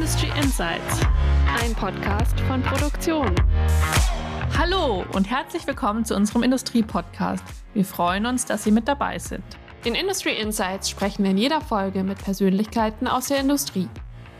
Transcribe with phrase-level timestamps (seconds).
[0.00, 1.00] Industry Insights,
[1.62, 3.34] ein Podcast von Produktion.
[4.56, 7.44] Hallo und herzlich willkommen zu unserem Industrie-Podcast.
[7.74, 9.44] Wir freuen uns, dass Sie mit dabei sind.
[9.84, 13.90] In Industry Insights sprechen wir in jeder Folge mit Persönlichkeiten aus der Industrie.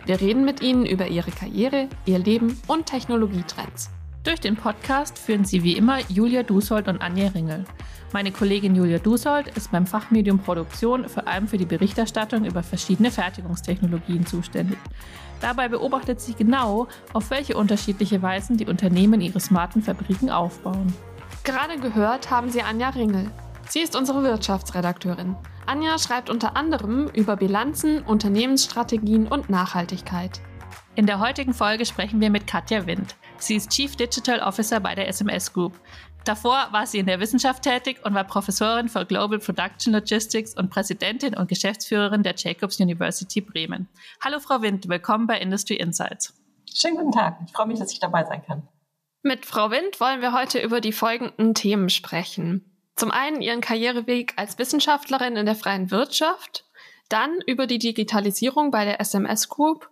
[0.06, 3.90] Wir reden mit ihnen über ihre Karriere, ihr Leben und Technologietrends.
[4.22, 7.64] Durch den Podcast führen Sie wie immer Julia Dusold und Anja Ringel.
[8.12, 13.10] Meine Kollegin Julia Dusold ist beim Fachmedium Produktion vor allem für die Berichterstattung über verschiedene
[13.10, 14.78] Fertigungstechnologien zuständig.
[15.40, 20.92] Dabei beobachtet sie genau, auf welche unterschiedliche Weisen die Unternehmen ihre smarten Fabriken aufbauen.
[21.42, 23.30] Gerade gehört haben Sie Anja Ringel.
[23.70, 25.34] Sie ist unsere Wirtschaftsredakteurin.
[25.64, 30.42] Anja schreibt unter anderem über Bilanzen, Unternehmensstrategien und Nachhaltigkeit.
[30.94, 33.16] In der heutigen Folge sprechen wir mit Katja Wind.
[33.40, 35.72] Sie ist Chief Digital Officer bei der SMS Group.
[36.26, 40.68] Davor war sie in der Wissenschaft tätig und war Professorin für Global Production Logistics und
[40.68, 43.88] Präsidentin und Geschäftsführerin der Jacobs University Bremen.
[44.22, 46.34] Hallo Frau Wind, willkommen bei Industry Insights.
[46.72, 48.68] Schönen guten Tag, ich freue mich, dass ich dabei sein kann.
[49.22, 52.66] Mit Frau Wind wollen wir heute über die folgenden Themen sprechen.
[52.96, 56.66] Zum einen ihren Karriereweg als Wissenschaftlerin in der freien Wirtschaft,
[57.08, 59.88] dann über die Digitalisierung bei der SMS Group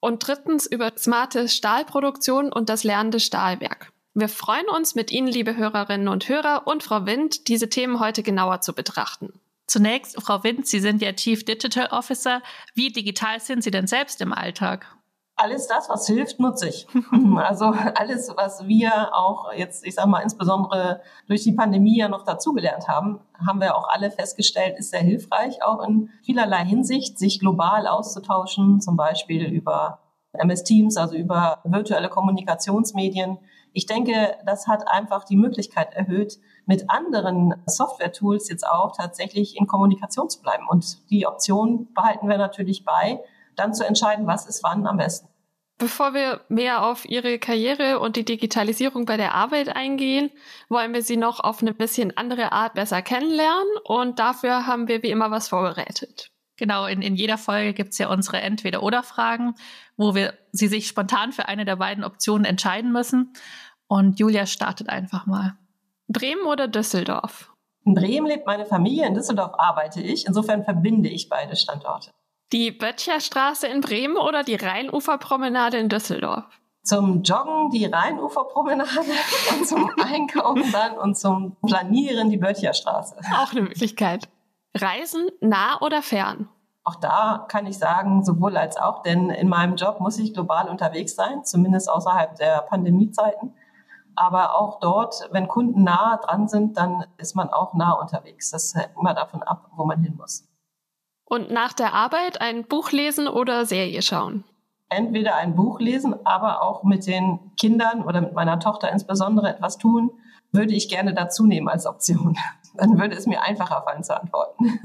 [0.00, 3.92] und drittens über smarte Stahlproduktion und das lernende Stahlwerk.
[4.14, 8.22] Wir freuen uns, mit Ihnen, liebe Hörerinnen und Hörer und Frau Wind, diese Themen heute
[8.22, 9.32] genauer zu betrachten.
[9.66, 12.42] Zunächst, Frau Wind, Sie sind ja Chief Digital Officer.
[12.74, 14.96] Wie digital sind Sie denn selbst im Alltag?
[15.42, 16.86] Alles das, was hilft, nutze ich.
[17.36, 22.24] Also alles, was wir auch jetzt, ich sage mal, insbesondere durch die Pandemie ja noch
[22.24, 27.40] dazugelernt haben, haben wir auch alle festgestellt, ist sehr hilfreich, auch in vielerlei Hinsicht, sich
[27.40, 30.00] global auszutauschen, zum Beispiel über
[30.34, 33.38] MS Teams, also über virtuelle Kommunikationsmedien.
[33.72, 39.66] Ich denke, das hat einfach die Möglichkeit erhöht, mit anderen Software-Tools jetzt auch tatsächlich in
[39.66, 40.68] Kommunikation zu bleiben.
[40.68, 43.20] Und die Option behalten wir natürlich bei,
[43.60, 45.28] dann zu entscheiden, was ist wann am besten.
[45.78, 50.30] Bevor wir mehr auf Ihre Karriere und die Digitalisierung bei der Arbeit eingehen,
[50.68, 55.02] wollen wir Sie noch auf eine bisschen andere Art besser kennenlernen und dafür haben wir
[55.02, 56.30] wie immer was vorbereitet.
[56.58, 59.54] Genau, in, in jeder Folge gibt's ja unsere Entweder-Oder-Fragen,
[59.96, 63.32] wo wir sie sich spontan für eine der beiden Optionen entscheiden müssen.
[63.88, 65.56] Und Julia startet einfach mal.
[66.08, 67.50] Bremen oder Düsseldorf?
[67.86, 70.26] In Bremen lebt meine Familie, in Düsseldorf arbeite ich.
[70.26, 72.10] Insofern verbinde ich beide Standorte.
[72.52, 76.44] Die Böttcherstraße in Bremen oder die Rheinuferpromenade in Düsseldorf?
[76.82, 78.88] Zum Joggen die Rheinuferpromenade
[79.52, 83.16] und zum Einkaufen dann und zum Planieren die Böttcherstraße.
[83.40, 84.28] Auch eine Möglichkeit.
[84.76, 86.48] Reisen nah oder fern?
[86.82, 90.68] Auch da kann ich sagen, sowohl als auch, denn in meinem Job muss ich global
[90.68, 93.54] unterwegs sein, zumindest außerhalb der Pandemiezeiten.
[94.16, 98.50] Aber auch dort, wenn Kunden nah dran sind, dann ist man auch nah unterwegs.
[98.50, 100.49] Das hängt immer davon ab, wo man hin muss.
[101.30, 104.42] Und nach der Arbeit ein Buch lesen oder Serie schauen?
[104.88, 109.78] Entweder ein Buch lesen, aber auch mit den Kindern oder mit meiner Tochter insbesondere etwas
[109.78, 110.10] tun,
[110.50, 112.36] würde ich gerne dazu nehmen als Option.
[112.74, 114.80] Dann würde es mir einfacher fallen zu antworten.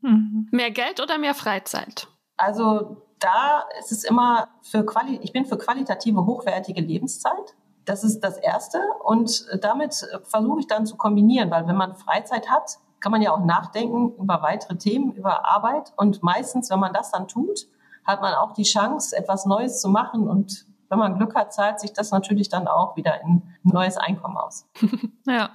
[0.00, 0.48] Mhm.
[0.50, 2.08] Mehr Geld oder mehr Freizeit?
[2.38, 7.54] Also da ist es immer für Quali ich bin für qualitative, hochwertige Lebenszeit.
[7.84, 8.80] Das ist das Erste.
[9.04, 13.32] Und damit versuche ich dann zu kombinieren, weil wenn man Freizeit hat, kann man ja
[13.32, 15.92] auch nachdenken über weitere Themen, über Arbeit.
[15.96, 17.66] Und meistens, wenn man das dann tut,
[18.04, 20.28] hat man auch die Chance, etwas Neues zu machen.
[20.28, 23.96] Und wenn man Glück hat, zahlt sich das natürlich dann auch wieder in ein neues
[23.96, 24.66] Einkommen aus.
[25.26, 25.50] ja.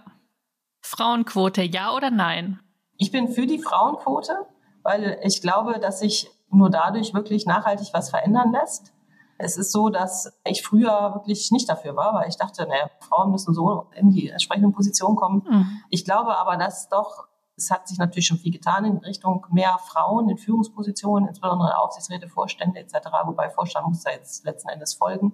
[0.81, 2.59] Frauenquote, ja oder nein?
[2.97, 4.45] Ich bin für die Frauenquote,
[4.83, 8.94] weil ich glaube, dass sich nur dadurch wirklich nachhaltig was verändern lässt.
[9.38, 13.31] Es ist so, dass ich früher wirklich nicht dafür war, weil ich dachte, naja, Frauen
[13.31, 15.44] müssen so in die entsprechenden Positionen kommen.
[15.50, 15.81] Mhm.
[15.89, 17.27] Ich glaube aber, dass doch
[17.58, 22.28] es hat sich natürlich schon viel getan in Richtung mehr Frauen in Führungspositionen, insbesondere Aufsichtsräte,
[22.28, 22.96] Vorstände etc.,
[23.26, 25.34] wobei Vorstand muss da jetzt letzten Endes folgen.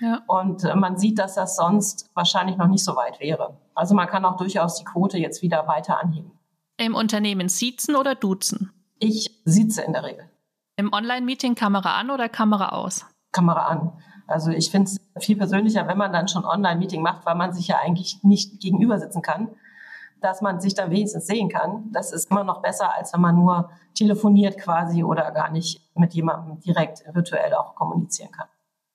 [0.00, 0.22] Ja.
[0.26, 3.58] Und äh, man sieht, dass das sonst wahrscheinlich noch nicht so weit wäre.
[3.74, 6.32] Also man kann auch durchaus die Quote jetzt wieder weiter anheben.
[6.78, 8.72] Im Unternehmen siezen oder duzen?
[8.98, 10.30] Ich sitze in der Regel.
[10.76, 13.04] Im Online-Meeting Kamera an oder Kamera aus?
[13.32, 13.92] Kamera an.
[14.26, 17.68] Also ich finde es viel persönlicher, wenn man dann schon Online-Meeting macht, weil man sich
[17.68, 19.48] ja eigentlich nicht gegenüber sitzen kann
[20.20, 21.90] dass man sich dann wenigstens sehen kann.
[21.92, 26.14] Das ist immer noch besser, als wenn man nur telefoniert quasi oder gar nicht mit
[26.14, 28.48] jemandem direkt virtuell auch kommunizieren kann.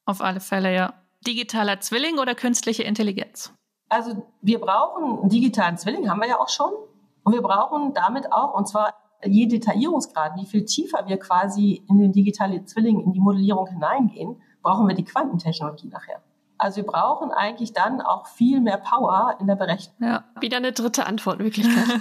[0.05, 0.93] Auf alle Fälle, ja.
[1.25, 3.53] Digitaler Zwilling oder künstliche Intelligenz?
[3.89, 6.73] Also wir brauchen einen digitalen Zwilling, haben wir ja auch schon.
[7.23, 8.93] Und wir brauchen damit auch, und zwar
[9.25, 14.41] je Detaillierungsgrad, wie viel tiefer wir quasi in den digitalen Zwilling, in die Modellierung hineingehen,
[14.61, 16.21] brauchen wir die Quantentechnologie nachher.
[16.63, 19.97] Also wir brauchen eigentlich dann auch viel mehr Power in der Berechnung.
[19.99, 21.99] Ja, wieder eine dritte Antwortmöglichkeit.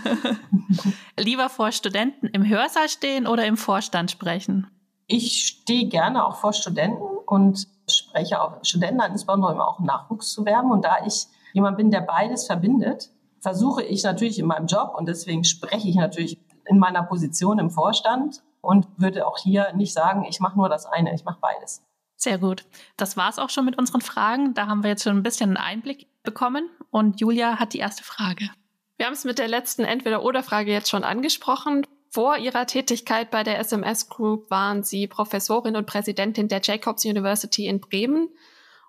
[1.19, 4.69] Lieber vor Studenten im Hörsaal stehen oder im Vorstand sprechen?
[5.09, 10.31] Ich stehe gerne auch vor Studenten und spreche auch Studenten an, insbesondere immer auch Nachwuchs
[10.31, 10.71] zu werben.
[10.71, 13.11] Und da ich jemand bin, der beides verbindet,
[13.41, 17.71] versuche ich natürlich in meinem Job und deswegen spreche ich natürlich in meiner Position im
[17.71, 21.83] Vorstand und würde auch hier nicht sagen, ich mache nur das eine, ich mache beides.
[22.17, 22.65] Sehr gut.
[22.97, 24.55] Das war es auch schon mit unseren Fragen.
[24.55, 28.05] Da haben wir jetzt schon ein bisschen einen Einblick bekommen und Julia hat die erste
[28.05, 28.49] Frage.
[28.97, 31.87] Wir haben es mit der letzten Entweder-Oder-Frage jetzt schon angesprochen.
[32.11, 37.67] Vor ihrer Tätigkeit bei der SMS Group waren sie Professorin und Präsidentin der Jacobs University
[37.67, 38.29] in Bremen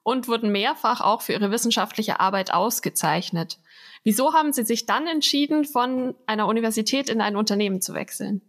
[0.03, 3.57] und wurden mehrfach auch für ihre wissenschaftliche Arbeit ausgezeichnet.
[4.03, 8.41] Wieso haben Sie sich dann entschieden, von einer Universität in ein Unternehmen zu wechseln?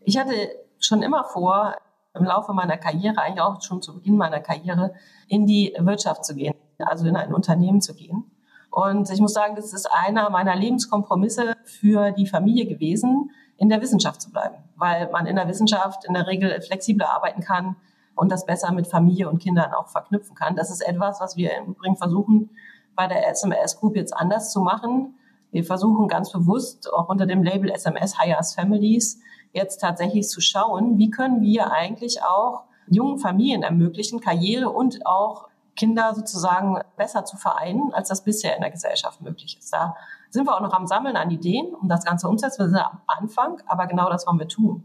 [0.00, 0.34] Ich hatte
[0.80, 1.76] schon immer vor,
[2.14, 4.94] im Laufe meiner Karriere, eigentlich auch schon zu Beginn meiner Karriere,
[5.28, 8.30] in die Wirtschaft zu gehen, also in ein Unternehmen zu gehen.
[8.70, 13.80] Und ich muss sagen, das ist einer meiner Lebenskompromisse für die Familie gewesen, in der
[13.80, 17.76] Wissenschaft zu bleiben, weil man in der Wissenschaft in der Regel flexibler arbeiten kann
[18.14, 20.56] und das besser mit Familie und Kindern auch verknüpfen kann.
[20.56, 22.50] Das ist etwas, was wir im Übrigen versuchen,
[22.94, 25.14] bei der SMS Group jetzt anders zu machen.
[25.50, 29.20] Wir versuchen ganz bewusst auch unter dem Label SMS Hires Families
[29.52, 35.48] jetzt tatsächlich zu schauen, wie können wir eigentlich auch jungen Familien ermöglichen, Karriere und auch
[35.76, 39.72] Kinder sozusagen besser zu vereinen, als das bisher in der Gesellschaft möglich ist.
[39.72, 39.96] Da
[40.30, 42.64] sind wir auch noch am Sammeln an Ideen, um das Ganze umzusetzen.
[42.64, 44.84] Wir sind am Anfang, aber genau das wollen wir tun.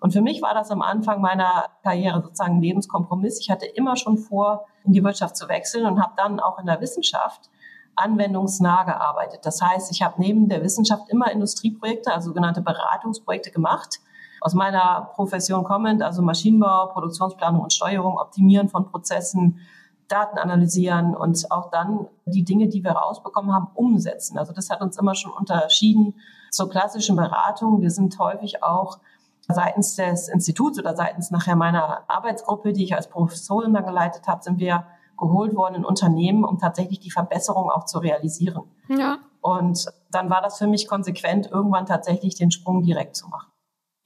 [0.00, 3.40] Und für mich war das am Anfang meiner Karriere sozusagen ein Lebenskompromiss.
[3.40, 6.66] Ich hatte immer schon vor, in die Wirtschaft zu wechseln und habe dann auch in
[6.66, 7.48] der Wissenschaft
[7.96, 9.40] anwendungsnah gearbeitet.
[9.44, 14.00] Das heißt, ich habe neben der Wissenschaft immer Industrieprojekte, also sogenannte Beratungsprojekte gemacht.
[14.44, 19.58] Aus meiner Profession kommend, also Maschinenbau, Produktionsplanung und Steuerung, Optimieren von Prozessen,
[20.06, 24.36] Daten analysieren und auch dann die Dinge, die wir rausbekommen haben, umsetzen.
[24.36, 26.16] Also das hat uns immer schon unterschieden
[26.50, 27.80] zur klassischen Beratung.
[27.80, 28.98] Wir sind häufig auch
[29.48, 34.42] seitens des Instituts oder seitens nachher meiner Arbeitsgruppe, die ich als Professorin dann geleitet habe,
[34.42, 34.84] sind wir
[35.18, 38.64] geholt worden in Unternehmen, um tatsächlich die Verbesserung auch zu realisieren.
[38.88, 39.20] Ja.
[39.40, 43.53] Und dann war das für mich konsequent, irgendwann tatsächlich den Sprung direkt zu machen.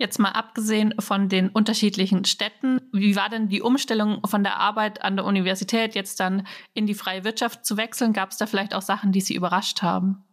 [0.00, 5.02] Jetzt mal abgesehen von den unterschiedlichen Städten, wie war denn die Umstellung von der Arbeit
[5.02, 8.12] an der Universität jetzt dann in die freie Wirtschaft zu wechseln?
[8.12, 10.24] Gab es da vielleicht auch Sachen, die Sie überrascht haben?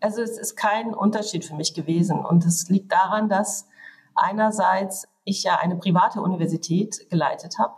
[0.00, 3.66] Also es ist kein Unterschied für mich gewesen und es liegt daran, dass
[4.14, 7.74] einerseits ich ja eine private Universität geleitet habe,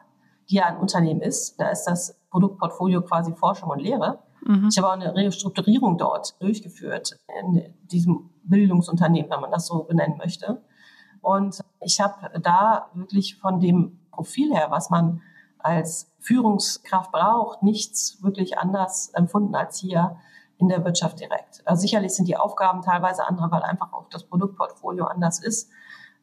[0.51, 1.59] die ja ein Unternehmen ist.
[1.59, 4.23] Da ist das Produktportfolio quasi Forschung und Lehre.
[4.47, 4.69] Mhm.
[4.71, 10.19] Ich habe auch eine Restrukturierung dort durchgeführt in diesem Bildungsunternehmen, wenn man das so benennen
[10.19, 10.63] möchte.
[11.23, 15.23] Und ich habe da wirklich von dem Profil her, was man
[15.59, 20.17] als Führungskraft braucht, nichts wirklich anders empfunden als hier
[20.59, 21.63] in der Wirtschaft direkt.
[21.67, 25.71] Also sicherlich sind die Aufgaben teilweise andere, weil einfach auch das Produktportfolio anders ist.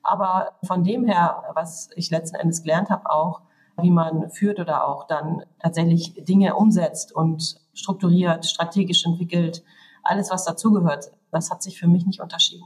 [0.04, 3.42] Aber von dem her, was ich letzten Endes gelernt habe, auch
[3.80, 9.64] wie man führt oder auch dann tatsächlich Dinge umsetzt und strukturiert, strategisch entwickelt,
[10.04, 12.66] alles, was dazugehört, das hat sich für mich nicht unterschieden.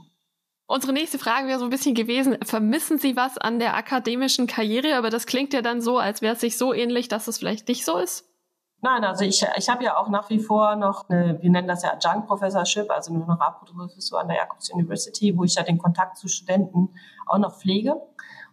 [0.72, 4.96] Unsere nächste Frage wäre so ein bisschen gewesen, vermissen Sie was an der akademischen Karriere?
[4.96, 7.68] Aber das klingt ja dann so, als wäre es sich so ähnlich, dass es vielleicht
[7.68, 8.24] nicht so ist.
[8.80, 11.82] Nein, also ich, ich habe ja auch nach wie vor noch, eine, wir nennen das
[11.82, 16.16] ja Adjunct Professorship, also eine Honorarprofessur an der Jacobs University, wo ich ja den Kontakt
[16.16, 16.88] zu Studenten
[17.26, 18.00] auch noch pflege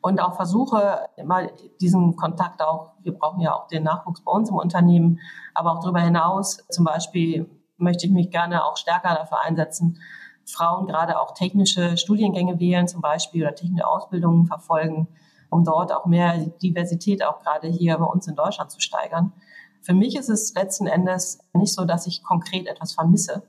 [0.01, 1.47] und auch versuche, immer
[1.79, 5.21] diesen Kontakt auch, wir brauchen ja auch den Nachwuchs bei uns im Unternehmen,
[5.53, 10.01] aber auch darüber hinaus, zum Beispiel möchte ich mich gerne auch stärker dafür einsetzen,
[10.49, 15.07] Frauen gerade auch technische Studiengänge wählen zum Beispiel oder technische Ausbildungen verfolgen,
[15.49, 19.33] um dort auch mehr Diversität auch gerade hier bei uns in Deutschland zu steigern.
[19.81, 23.43] Für mich ist es letzten Endes nicht so, dass ich konkret etwas vermisse,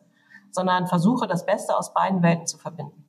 [0.50, 3.08] sondern versuche, das Beste aus beiden Welten zu verbinden.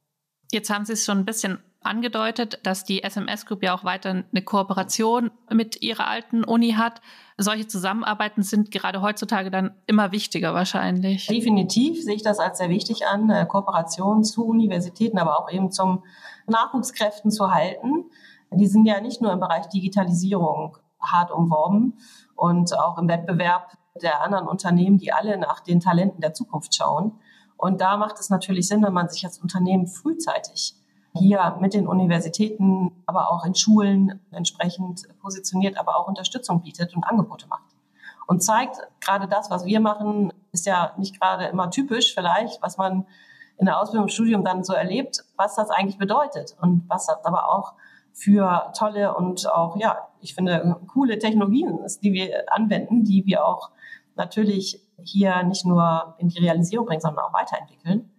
[0.51, 4.09] Jetzt haben Sie es schon ein bisschen angedeutet, dass die SMS Group ja auch weiter
[4.09, 7.01] eine Kooperation mit ihrer alten Uni hat.
[7.37, 11.27] Solche Zusammenarbeiten sind gerade heutzutage dann immer wichtiger wahrscheinlich.
[11.27, 16.03] Definitiv sehe ich das als sehr wichtig an, Kooperation zu Universitäten, aber auch eben zum
[16.47, 18.05] Nachwuchskräften zu halten.
[18.51, 21.97] Die sind ja nicht nur im Bereich Digitalisierung hart umworben
[22.35, 27.19] und auch im Wettbewerb der anderen Unternehmen, die alle nach den Talenten der Zukunft schauen.
[27.57, 30.75] Und da macht es natürlich Sinn, wenn man sich als Unternehmen frühzeitig
[31.13, 37.03] hier mit den Universitäten, aber auch in Schulen entsprechend positioniert, aber auch Unterstützung bietet und
[37.03, 37.75] Angebote macht.
[38.27, 42.77] Und zeigt, gerade das, was wir machen, ist ja nicht gerade immer typisch vielleicht, was
[42.77, 43.05] man
[43.57, 47.23] in der Ausbildung und Studium dann so erlebt, was das eigentlich bedeutet und was das
[47.25, 47.73] aber auch
[48.13, 53.45] für tolle und auch, ja, ich finde, coole Technologien ist, die wir anwenden, die wir
[53.45, 53.71] auch
[54.15, 58.11] natürlich hier nicht nur in die Realisierung bringen, sondern auch weiterentwickeln.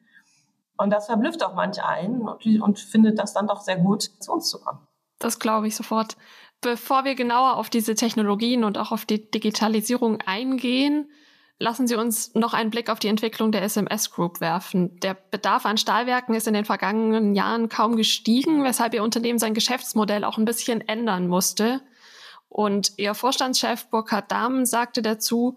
[0.83, 4.33] Und das verblüfft auch manche einen und, und findet das dann doch sehr gut, zu
[4.33, 4.87] uns zu kommen.
[5.19, 6.17] Das glaube ich sofort.
[6.61, 11.11] Bevor wir genauer auf diese Technologien und auch auf die Digitalisierung eingehen,
[11.59, 14.99] lassen Sie uns noch einen Blick auf die Entwicklung der SMS Group werfen.
[15.01, 19.55] Der Bedarf an Stahlwerken ist in den vergangenen Jahren kaum gestiegen, weshalb Ihr Unternehmen sein
[19.55, 21.81] Geschäftsmodell auch ein bisschen ändern musste.
[22.49, 25.57] Und Ihr Vorstandschef Burkhard Dahmen sagte dazu,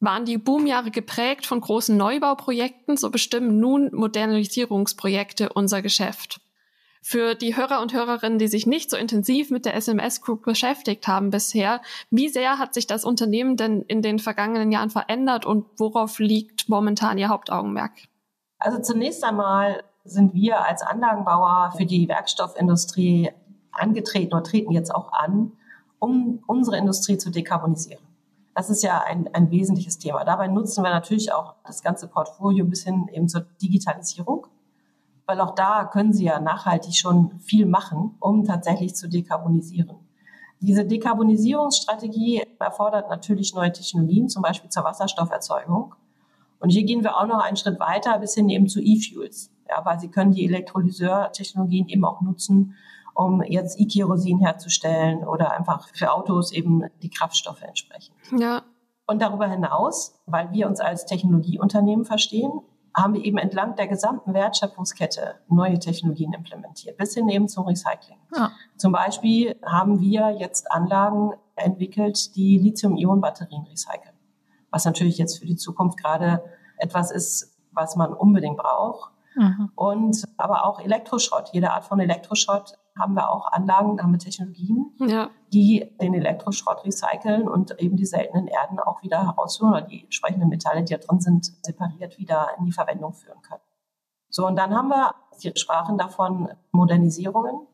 [0.00, 6.40] waren die Boomjahre geprägt von großen Neubauprojekten, so bestimmen nun Modernisierungsprojekte unser Geschäft.
[7.02, 11.08] Für die Hörer und Hörerinnen, die sich nicht so intensiv mit der SMS Group beschäftigt
[11.08, 11.80] haben bisher,
[12.10, 16.68] wie sehr hat sich das Unternehmen denn in den vergangenen Jahren verändert und worauf liegt
[16.68, 17.92] momentan Ihr Hauptaugenmerk?
[18.58, 23.30] Also zunächst einmal sind wir als Anlagenbauer für die Werkstoffindustrie
[23.72, 25.52] angetreten oder treten jetzt auch an,
[25.98, 28.09] um unsere Industrie zu dekarbonisieren.
[28.54, 30.24] Das ist ja ein, ein wesentliches Thema.
[30.24, 34.46] Dabei nutzen wir natürlich auch das ganze Portfolio bis hin eben zur Digitalisierung
[35.30, 39.94] weil auch da können Sie ja nachhaltig schon viel machen, um tatsächlich zu dekarbonisieren.
[40.58, 45.94] Diese Dekarbonisierungsstrategie erfordert natürlich neue Technologien, zum Beispiel zur Wasserstofferzeugung.
[46.58, 49.52] Und hier gehen wir auch noch einen Schritt weiter bis hin eben zu E-Fuels.
[49.68, 52.74] Ja, weil Sie können die Elektrolyseur-Technologien eben auch nutzen,
[53.20, 58.16] um jetzt E-Kerosin herzustellen oder einfach für Autos eben die Kraftstoffe entsprechend.
[58.38, 58.62] Ja.
[59.06, 62.50] Und darüber hinaus, weil wir uns als Technologieunternehmen verstehen,
[62.96, 68.18] haben wir eben entlang der gesamten Wertschöpfungskette neue Technologien implementiert, bis hin eben zum Recycling.
[68.34, 68.52] Ja.
[68.76, 74.16] Zum Beispiel haben wir jetzt Anlagen entwickelt, die Lithium-Ionen-Batterien recyceln.
[74.70, 76.42] Was natürlich jetzt für die Zukunft gerade
[76.78, 79.12] etwas ist, was man unbedingt braucht.
[79.36, 79.70] Mhm.
[79.74, 84.92] Und aber auch Elektroschrott, jede Art von Elektroschrott haben wir auch Anlagen, haben wir Technologien,
[84.98, 85.30] ja.
[85.52, 90.48] die den Elektroschrott recyceln und eben die seltenen Erden auch wieder herausholen oder die entsprechenden
[90.48, 93.62] Metalle, die da drin sind, separiert wieder in die Verwendung führen können.
[94.28, 97.66] So, und dann haben wir, Sie sprachen davon, Modernisierungen.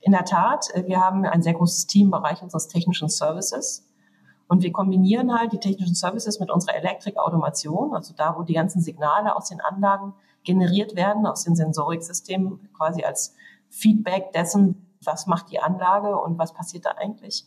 [0.00, 3.84] In der Tat, wir haben ein sehr großes Team im Bereich unseres technischen Services.
[4.46, 8.80] Und wir kombinieren halt die technischen Services mit unserer Elektrikautomation, also da, wo die ganzen
[8.80, 13.34] Signale aus den Anlagen generiert werden, aus den Sensoriksystemen quasi als
[13.70, 17.46] Feedback dessen, was macht die Anlage und was passiert da eigentlich.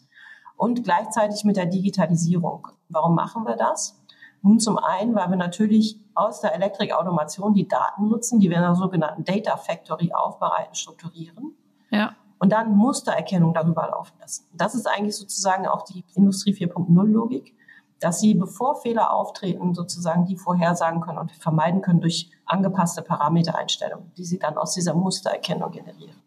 [0.55, 2.67] Und gleichzeitig mit der Digitalisierung.
[2.89, 3.99] Warum machen wir das?
[4.43, 8.63] Nun zum einen, weil wir natürlich aus der Elektrikautomation die Daten nutzen, die wir in
[8.63, 11.55] einer sogenannten Data Factory aufbereiten, strukturieren.
[11.89, 12.15] Ja.
[12.39, 14.45] Und dann Mustererkennung darüber laufen lassen.
[14.53, 17.55] Das ist eigentlich sozusagen auch die Industrie 4.0 Logik,
[18.01, 24.11] dass sie, bevor Fehler auftreten, sozusagen die vorhersagen können und vermeiden können durch angepasste Parametereinstellungen,
[24.17, 26.21] die sie dann aus dieser Mustererkennung generieren.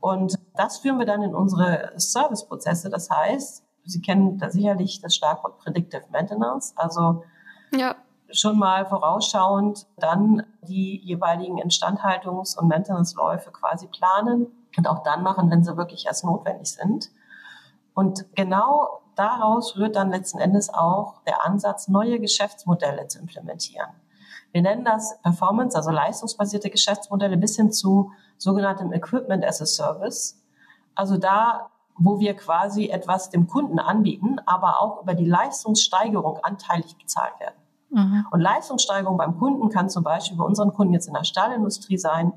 [0.00, 2.90] Und das führen wir dann in unsere Serviceprozesse.
[2.90, 7.24] Das heißt, Sie kennen da sicherlich das Schlagwort Predictive Maintenance, also
[7.72, 7.94] ja.
[8.30, 14.46] schon mal vorausschauend dann die jeweiligen Instandhaltungs- und Maintenance-Läufe quasi planen
[14.76, 17.10] und auch dann machen, wenn sie wirklich erst notwendig sind.
[17.94, 23.88] Und genau daraus rührt dann letzten Endes auch der Ansatz, neue Geschäftsmodelle zu implementieren.
[24.52, 30.40] Wir nennen das Performance, also leistungsbasierte Geschäftsmodelle bis hin zu sogenanntem Equipment as a Service.
[30.94, 36.96] Also da, wo wir quasi etwas dem Kunden anbieten, aber auch über die Leistungssteigerung anteilig
[36.96, 37.56] bezahlt werden.
[37.90, 38.26] Mhm.
[38.30, 42.32] Und Leistungssteigerung beim Kunden kann zum Beispiel bei unseren Kunden jetzt in der Stahlindustrie sein,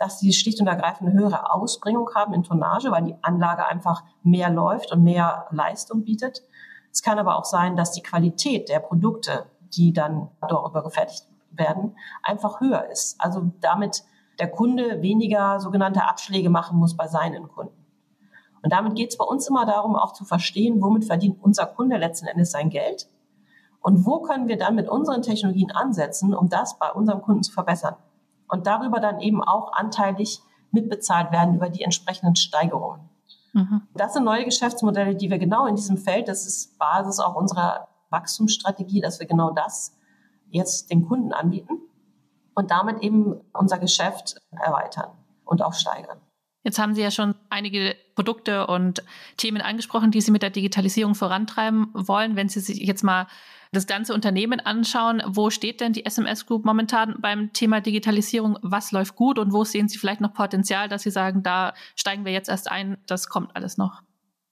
[0.00, 4.02] dass sie schlicht und ergreifend eine höhere Ausbringung haben in Tonnage, weil die Anlage einfach
[4.22, 6.42] mehr läuft und mehr Leistung bietet.
[6.90, 11.96] Es kann aber auch sein, dass die Qualität der Produkte, die dann darüber gefertigt werden,
[12.22, 13.20] einfach höher ist.
[13.20, 14.02] Also damit
[14.38, 17.84] der Kunde weniger sogenannte Abschläge machen muss bei seinen Kunden.
[18.62, 21.98] Und damit geht es bei uns immer darum, auch zu verstehen, womit verdient unser Kunde
[21.98, 23.06] letzten Endes sein Geld
[23.82, 27.52] und wo können wir dann mit unseren Technologien ansetzen, um das bei unserem Kunden zu
[27.52, 27.96] verbessern.
[28.50, 30.40] Und darüber dann eben auch anteilig
[30.72, 33.08] mitbezahlt werden über die entsprechenden Steigerungen.
[33.52, 33.82] Mhm.
[33.94, 37.88] Das sind neue Geschäftsmodelle, die wir genau in diesem Feld, das ist Basis auch unserer
[38.10, 39.96] Wachstumsstrategie, dass wir genau das
[40.50, 41.80] jetzt den Kunden anbieten
[42.54, 45.10] und damit eben unser Geschäft erweitern
[45.44, 46.20] und auch steigern.
[46.62, 49.02] Jetzt haben Sie ja schon einige Produkte und
[49.38, 52.36] Themen angesprochen, die Sie mit der Digitalisierung vorantreiben wollen.
[52.36, 53.26] Wenn Sie sich jetzt mal
[53.72, 58.58] das ganze Unternehmen anschauen, wo steht denn die SMS Group momentan beim Thema Digitalisierung?
[58.62, 62.24] Was läuft gut und wo sehen Sie vielleicht noch Potenzial, dass Sie sagen, da steigen
[62.24, 64.02] wir jetzt erst ein, das kommt alles noch?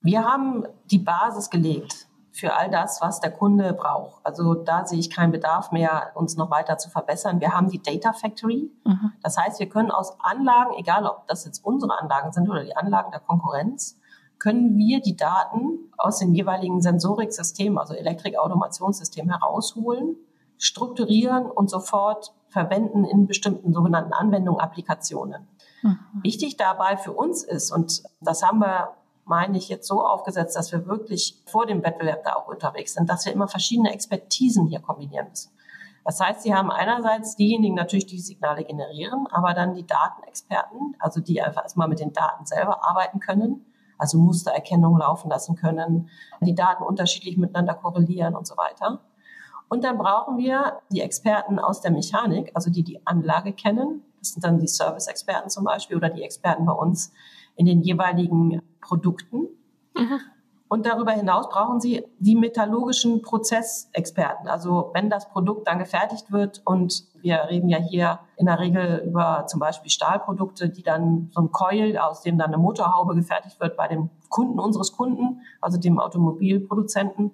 [0.00, 4.24] Wir haben die Basis gelegt für all das, was der Kunde braucht.
[4.24, 7.40] Also da sehe ich keinen Bedarf mehr, uns noch weiter zu verbessern.
[7.40, 8.70] Wir haben die Data Factory.
[8.84, 9.12] Mhm.
[9.22, 12.76] Das heißt, wir können aus Anlagen, egal ob das jetzt unsere Anlagen sind oder die
[12.76, 13.98] Anlagen der Konkurrenz,
[14.38, 20.16] können wir die Daten aus den jeweiligen Sensoriksystemen, also Elektrikautomationssystemen herausholen,
[20.58, 25.48] strukturieren und sofort verwenden in bestimmten sogenannten Anwendungen, Applikationen.
[25.82, 25.98] Mhm.
[26.22, 28.94] Wichtig dabei für uns ist, und das haben wir
[29.28, 33.10] meine ich, jetzt so aufgesetzt, dass wir wirklich vor dem Wettbewerb da auch unterwegs sind,
[33.10, 35.52] dass wir immer verschiedene Expertisen hier kombinieren müssen.
[36.04, 41.20] Das heißt, Sie haben einerseits diejenigen natürlich, die Signale generieren, aber dann die Datenexperten, also
[41.20, 43.66] die einfach erstmal mit den Daten selber arbeiten können,
[43.98, 46.08] also Mustererkennung laufen lassen können,
[46.40, 49.00] die Daten unterschiedlich miteinander korrelieren und so weiter.
[49.68, 54.02] Und dann brauchen wir die Experten aus der Mechanik, also die die Anlage kennen.
[54.20, 57.12] Das sind dann die Service-Experten zum Beispiel oder die Experten bei uns
[57.56, 59.48] in den jeweiligen Produkten.
[59.94, 60.20] Mhm.
[60.68, 64.48] Und darüber hinaus brauchen Sie die metallurgischen Prozessexperten.
[64.48, 69.02] Also wenn das Produkt dann gefertigt wird und wir reden ja hier in der Regel
[69.06, 73.60] über zum Beispiel Stahlprodukte, die dann so ein Coil, aus dem dann eine Motorhaube gefertigt
[73.60, 77.32] wird bei dem Kunden unseres Kunden, also dem Automobilproduzenten,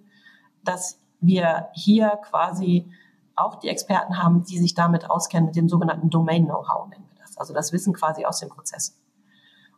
[0.65, 2.91] dass wir hier quasi
[3.37, 7.37] auch die Experten haben, die sich damit auskennen, mit dem sogenannten Domain-Know-how nennen wir das.
[7.37, 8.95] Also das Wissen quasi aus den Prozessen.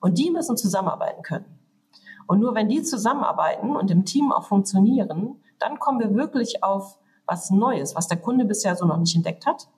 [0.00, 1.58] Und die müssen zusammenarbeiten können.
[2.26, 6.98] Und nur wenn die zusammenarbeiten und im Team auch funktionieren, dann kommen wir wirklich auf
[7.24, 9.68] was Neues, was der Kunde bisher so noch nicht entdeckt hat.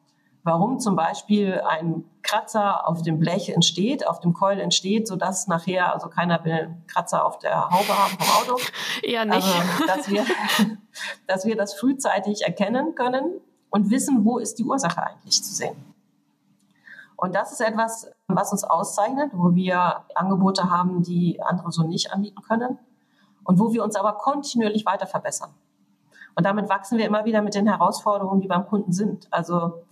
[0.48, 5.92] Warum zum Beispiel ein Kratzer auf dem Blech entsteht, auf dem Coil entsteht, sodass nachher,
[5.92, 8.62] also keiner will einen Kratzer auf der Haube haben vom Auto.
[9.02, 9.46] Eher nicht.
[9.46, 10.24] Also, dass, wir,
[11.26, 15.76] dass wir das frühzeitig erkennen können und wissen, wo ist die Ursache eigentlich zu sehen.
[17.16, 22.10] Und das ist etwas, was uns auszeichnet, wo wir Angebote haben, die andere so nicht
[22.10, 22.78] anbieten können
[23.44, 25.50] und wo wir uns aber kontinuierlich weiter verbessern.
[26.36, 29.28] Und damit wachsen wir immer wieder mit den Herausforderungen, die beim Kunden sind.
[29.30, 29.84] Also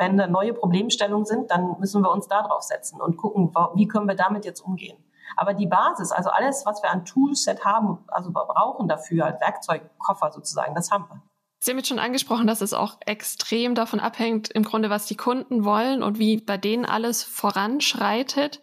[0.00, 3.86] wenn da neue Problemstellungen sind, dann müssen wir uns da drauf setzen und gucken, wie
[3.86, 4.96] können wir damit jetzt umgehen.
[5.36, 10.32] Aber die Basis, also alles, was wir an Toolset haben, also brauchen dafür als Werkzeugkoffer
[10.32, 11.22] sozusagen, das haben wir.
[11.62, 15.16] Sie haben jetzt schon angesprochen, dass es auch extrem davon abhängt, im Grunde, was die
[15.16, 18.60] Kunden wollen und wie bei denen alles voranschreitet.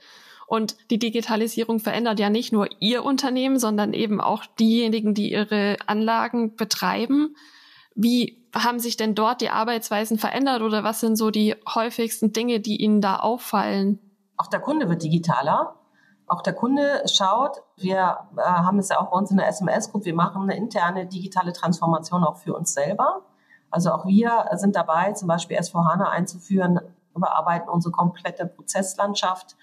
[0.47, 5.77] Und die Digitalisierung verändert ja nicht nur Ihr Unternehmen, sondern eben auch diejenigen, die Ihre
[5.85, 7.35] Anlagen betreiben.
[7.99, 12.59] Wie haben sich denn dort die Arbeitsweisen verändert oder was sind so die häufigsten Dinge,
[12.59, 13.97] die Ihnen da auffallen?
[14.37, 15.73] Auch der Kunde wird digitaler.
[16.27, 20.05] Auch der Kunde schaut, wir äh, haben es ja auch bei uns in der SMS-Group,
[20.05, 23.21] wir machen eine interne digitale Transformation auch für uns selber.
[23.71, 26.79] Also auch wir sind dabei, zum Beispiel S4HANA einzuführen,
[27.15, 29.55] überarbeiten unsere komplette Prozesslandschaft,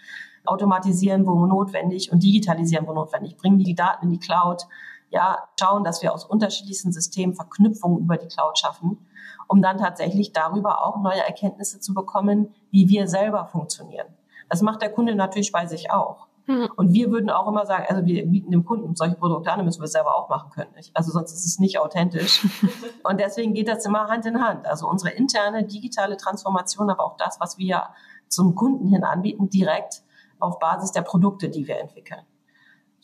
[0.45, 4.67] automatisieren, wo notwendig und digitalisieren, wo notwendig, bringen die Daten in die Cloud,
[5.15, 8.99] ja, schauen, dass wir aus unterschiedlichsten Systemen Verknüpfungen über die Cloud schaffen,
[9.47, 14.09] um dann tatsächlich darüber auch neue Erkenntnisse zu bekommen, wie wir selber funktionieren.
[14.51, 16.27] Das macht der Kunde natürlich bei sich auch.
[16.47, 16.69] Mhm.
[16.77, 19.81] Und wir würden auch immer sagen, also wir bieten dem Kunden solche Produkte an, müssen
[19.81, 20.71] wir es selber auch machen können.
[20.93, 22.45] Also sonst ist es nicht authentisch.
[23.05, 24.67] und deswegen geht das immer Hand in Hand.
[24.67, 27.85] Also unsere interne digitale Transformation, aber auch das, was wir
[28.29, 30.03] zum Kunden hin anbieten, direkt
[30.41, 32.23] auf Basis der Produkte, die wir entwickeln.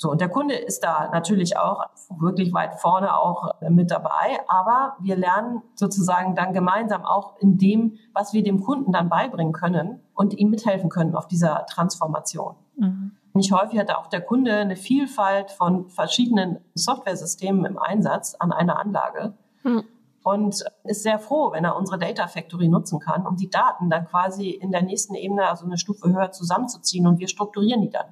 [0.02, 1.84] So, und der Kunde ist da natürlich auch
[2.18, 7.98] wirklich weit vorne auch mit dabei, aber wir lernen sozusagen dann gemeinsam auch in dem,
[8.14, 12.54] was wir dem Kunden dann beibringen können und ihm mithelfen können auf dieser Transformation.
[12.76, 13.12] Mhm.
[13.34, 18.78] Nicht häufig hat auch der Kunde eine Vielfalt von verschiedenen Softwaresystemen im Einsatz an einer
[18.78, 19.34] Anlage.
[19.64, 19.84] Hm.
[20.22, 24.06] Und ist sehr froh, wenn er unsere Data Factory nutzen kann, um die Daten dann
[24.06, 28.06] quasi in der nächsten Ebene, also eine Stufe höher zusammenzuziehen und wir strukturieren die dann,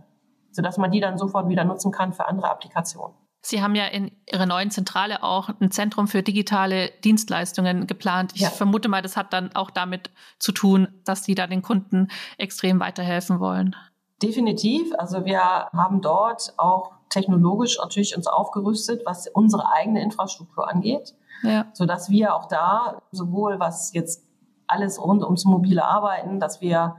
[0.59, 3.16] sodass man die dann sofort wieder nutzen kann für andere Applikationen.
[3.42, 8.33] Sie haben ja in Ihrer neuen Zentrale auch ein Zentrum für digitale Dienstleistungen geplant.
[8.35, 8.51] Ich ja.
[8.51, 12.81] vermute mal, das hat dann auch damit zu tun, dass Sie da den Kunden extrem
[12.81, 13.77] weiterhelfen wollen.
[14.21, 14.92] Definitiv.
[14.99, 21.66] Also wir haben dort auch technologisch natürlich uns aufgerüstet, was unsere eigene Infrastruktur angeht, ja.
[21.73, 24.25] so dass wir auch da sowohl was jetzt
[24.66, 26.97] alles rund ums mobile Arbeiten, dass wir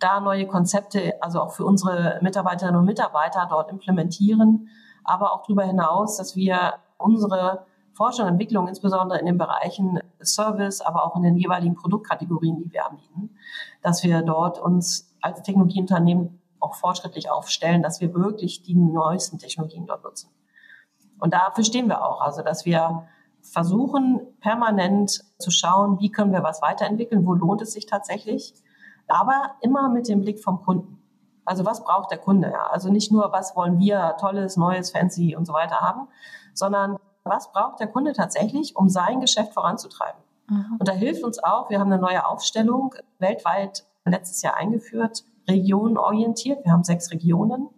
[0.00, 4.68] da neue Konzepte, also auch für unsere Mitarbeiterinnen und Mitarbeiter dort implementieren,
[5.04, 10.80] aber auch darüber hinaus, dass wir unsere Forschung und Entwicklung, insbesondere in den Bereichen Service,
[10.80, 13.36] aber auch in den jeweiligen Produktkategorien, die wir anbieten,
[13.82, 19.86] dass wir dort uns als Technologieunternehmen auch fortschrittlich aufstellen, dass wir wirklich die neuesten Technologien
[19.86, 20.30] dort nutzen.
[21.18, 23.06] Und dafür stehen wir auch, also dass wir
[23.42, 28.54] versuchen permanent zu schauen, wie können wir was weiterentwickeln, wo lohnt es sich tatsächlich,
[29.10, 31.02] aber immer mit dem Blick vom Kunden.
[31.44, 32.50] Also was braucht der Kunde?
[32.50, 32.68] Ja?
[32.70, 36.08] Also nicht nur, was wollen wir tolles, neues, fancy und so weiter haben,
[36.54, 40.20] sondern was braucht der Kunde tatsächlich, um sein Geschäft voranzutreiben?
[40.48, 40.76] Mhm.
[40.78, 46.64] Und da hilft uns auch, wir haben eine neue Aufstellung weltweit letztes Jahr eingeführt, regionenorientiert.
[46.64, 47.68] Wir haben sechs Regionen,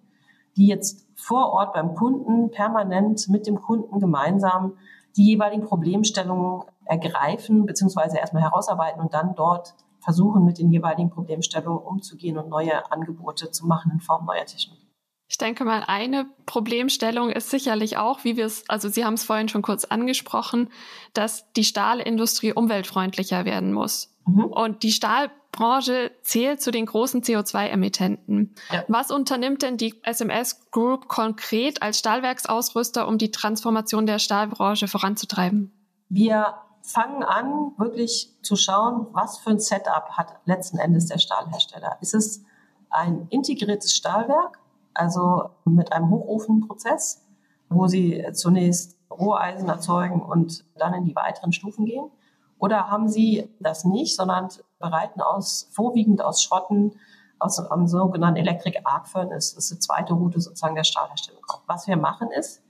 [0.57, 4.75] die jetzt vor Ort beim Kunden permanent mit dem Kunden gemeinsam
[5.17, 8.19] die jeweiligen Problemstellungen ergreifen bzw.
[8.19, 13.67] erstmal herausarbeiten und dann dort versuchen, mit den jeweiligen Problemstellungen umzugehen und neue Angebote zu
[13.67, 14.93] machen in Form neuer Technologie.
[15.29, 19.25] Ich denke mal, eine Problemstellung ist sicherlich auch, wie wir es, also Sie haben es
[19.25, 20.69] vorhin schon kurz angesprochen,
[21.15, 24.15] dass die Stahlindustrie umweltfreundlicher werden muss.
[24.27, 24.45] Mhm.
[24.45, 28.55] Und die Stahlbranche zählt zu den großen CO2-Emittenten.
[28.71, 28.85] Ja.
[28.89, 35.73] Was unternimmt denn die SMS Group konkret als Stahlwerksausrüster, um die Transformation der Stahlbranche voranzutreiben?
[36.11, 41.97] Wir fangen an, wirklich zu schauen, was für ein Setup hat letzten Endes der Stahlhersteller.
[42.01, 42.45] Ist es
[42.91, 44.59] ein integriertes Stahlwerk?
[44.95, 47.25] also mit einem Hochofenprozess,
[47.69, 52.11] wo Sie zunächst Roheisen erzeugen und dann in die weiteren Stufen gehen?
[52.59, 56.93] Oder haben Sie das nicht, sondern bereiten aus, vorwiegend aus Schrotten,
[57.39, 61.43] aus einem sogenannten Electric Arc Furnace, das ist die zweite Route sozusagen der Stahlherstellung.
[61.67, 62.63] Was wir machen ist,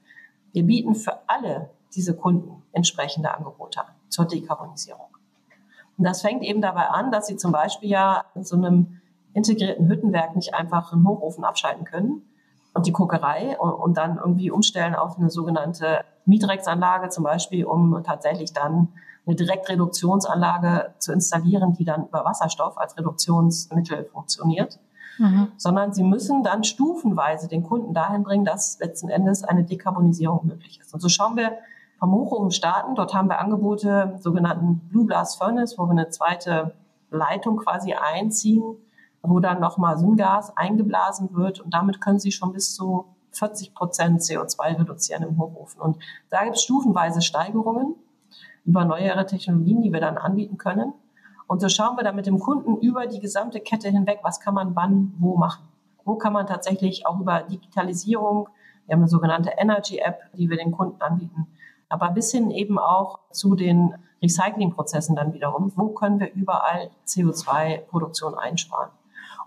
[0.53, 5.17] wir bieten für alle diese Kunden entsprechende Angebote an zur Dekarbonisierung.
[5.99, 9.01] Und das fängt eben dabei an, dass Sie zum Beispiel ja in so einem
[9.35, 12.23] integrierten Hüttenwerk nicht einfach einen Hochofen abschalten können
[12.75, 18.03] und die Kokerei und, und dann irgendwie umstellen auf eine sogenannte Midrex-Anlage zum Beispiel, um
[18.05, 18.89] tatsächlich dann
[19.27, 24.81] eine Direktreduktionsanlage zu installieren, die dann über Wasserstoff als Reduktionsmittel funktioniert.
[25.19, 25.53] Mhm.
[25.57, 30.81] Sondern sie müssen dann stufenweise den Kunden dahin bringen, dass letzten Endes eine Dekarbonisierung möglich
[30.81, 30.95] ist.
[30.95, 31.59] Und so schauen wir
[32.03, 32.97] vom Hochofen starten.
[32.97, 36.75] Dort haben wir Angebote, sogenannten Blue Blast Furnace, wo wir eine zweite
[37.13, 38.75] Leitung quasi einziehen,
[39.23, 44.21] wo dann nochmal Syngas eingeblasen wird und damit können Sie schon bis zu 40 Prozent
[44.21, 45.81] CO2 reduzieren im Hochofen.
[45.81, 45.97] Und
[46.29, 47.95] da gibt es stufenweise Steigerungen
[48.65, 50.93] über neuere Technologien, die wir dann anbieten können.
[51.47, 54.55] Und so schauen wir dann mit dem Kunden über die gesamte Kette hinweg, was kann
[54.55, 55.63] man wann, wo machen.
[56.05, 58.49] Wo kann man tatsächlich auch über Digitalisierung,
[58.87, 61.47] wir haben eine sogenannte Energy App, die wir den Kunden anbieten,
[61.93, 68.35] aber bis hin eben auch zu den Recyclingprozessen dann wiederum, wo können wir überall CO2-Produktion
[68.35, 68.91] einsparen.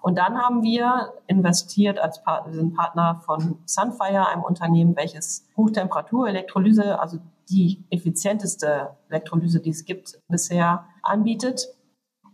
[0.02, 5.48] Und dann haben wir investiert als Partner, wir sind Partner von Sunfire, einem Unternehmen, welches
[5.58, 7.18] Hochtemperatur-Elektrolyse, also
[7.50, 11.68] die effizienteste Elektrolyse, die es gibt, bisher anbietet.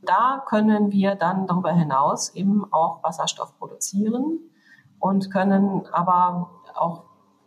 [0.04, 4.40] Da können wir dann darüber hinaus eben auch Wasserstoff produzieren
[5.00, 7.04] und können aber auch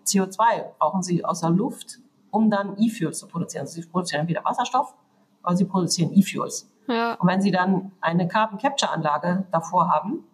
[0.07, 1.99] CO2 brauchen sie aus der Luft,
[2.35, 3.63] um dann E-Fuel zu produzieren.
[3.63, 4.95] Also sie produzieren wieder Wasserstoff,
[5.43, 6.69] aber sie produzieren E-Fuels.
[6.89, 7.15] Ja.
[7.15, 10.25] Und wenn Sie dann eine Carbon Capture Anlage davor haben,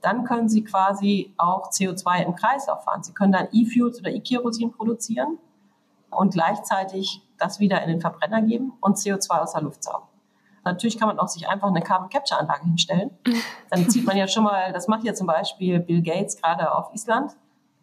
[0.00, 3.02] dann können Sie quasi auch CO2 im Kreislauf fahren.
[3.02, 5.38] Sie können dann E-Fuels oder E-Kerosin produzieren
[6.10, 10.06] und gleichzeitig das wieder in den Verbrenner geben und CO2 aus der Luft saugen.
[10.64, 13.10] Natürlich kann man auch sich einfach eine Carbon Capture Anlage hinstellen.
[13.70, 16.90] Dann zieht man ja schon mal, das macht ja zum Beispiel Bill Gates gerade auf
[16.92, 17.32] Island,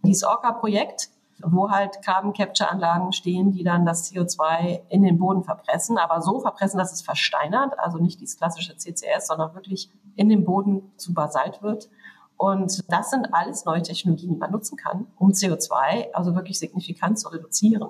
[0.03, 1.09] dieses Orca-Projekt
[1.41, 6.21] wo halt Carbon Capture Anlagen stehen, die dann das CO2 in den Boden verpressen, aber
[6.21, 10.91] so verpressen, dass es versteinert, also nicht dieses klassische CCS, sondern wirklich in den Boden
[10.97, 11.89] zu Basalt wird.
[12.37, 17.19] Und das sind alles neue Technologien, die man nutzen kann, um CO2 also wirklich signifikant
[17.19, 17.89] zu reduzieren.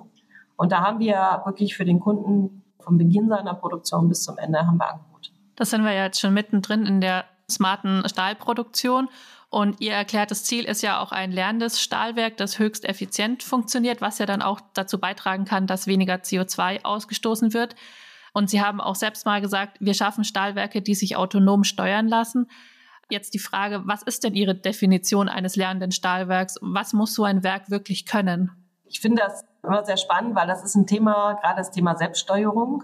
[0.56, 4.66] Und da haben wir wirklich für den Kunden vom Beginn seiner Produktion bis zum Ende
[4.66, 5.32] haben wir Angebote.
[5.56, 9.10] Das sind wir ja jetzt schon mittendrin in der smarten Stahlproduktion.
[9.56, 14.18] Und Ihr erklärtes Ziel ist ja auch ein lernendes Stahlwerk, das höchst effizient funktioniert, was
[14.18, 17.74] ja dann auch dazu beitragen kann, dass weniger CO2 ausgestoßen wird.
[18.34, 22.50] Und Sie haben auch selbst mal gesagt, wir schaffen Stahlwerke, die sich autonom steuern lassen.
[23.10, 26.58] Jetzt die Frage, was ist denn Ihre Definition eines lernenden Stahlwerks?
[26.60, 28.52] Was muss so ein Werk wirklich können?
[28.84, 32.84] Ich finde das immer sehr spannend, weil das ist ein Thema, gerade das Thema Selbststeuerung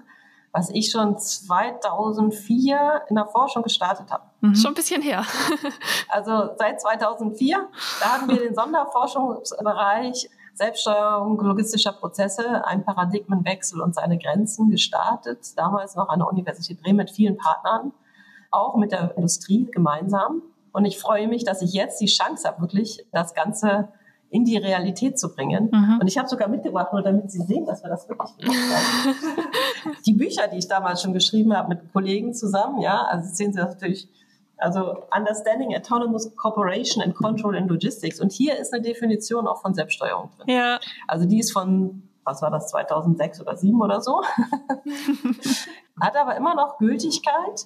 [0.53, 4.23] was ich schon 2004 in der Forschung gestartet habe.
[4.41, 4.55] Mhm.
[4.55, 5.23] Schon ein bisschen her.
[6.09, 7.69] also seit 2004,
[8.01, 15.57] da haben wir den Sonderforschungsbereich Selbststeuerung logistischer Prozesse, ein Paradigmenwechsel und seine Grenzen gestartet.
[15.57, 17.93] Damals noch an der Universität Bremen mit vielen Partnern,
[18.51, 20.41] auch mit der Industrie gemeinsam.
[20.73, 23.89] Und ich freue mich, dass ich jetzt die Chance habe, wirklich das Ganze
[24.31, 25.69] in die Realität zu bringen.
[25.71, 25.99] Mhm.
[26.01, 29.95] Und ich habe sogar mitgebracht, nur damit Sie sehen, dass wir das wirklich gemacht haben.
[30.05, 33.59] die Bücher, die ich damals schon geschrieben habe mit Kollegen zusammen, ja, also sehen Sie
[33.59, 34.09] das natürlich,
[34.57, 38.21] also Understanding Autonomous Cooperation and Control in Logistics.
[38.21, 40.55] Und hier ist eine Definition auch von Selbststeuerung drin.
[40.55, 40.79] Ja.
[41.07, 44.21] Also die ist von was war das, 2006 oder 2007 oder so.
[45.99, 47.65] Hat aber immer noch Gültigkeit.